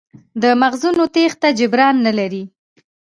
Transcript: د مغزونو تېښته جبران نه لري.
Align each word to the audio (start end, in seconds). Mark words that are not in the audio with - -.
د 0.41 0.43
مغزونو 0.61 1.03
تېښته 1.13 1.47
جبران 1.59 1.95
نه 2.05 2.11
لري. 2.19 2.43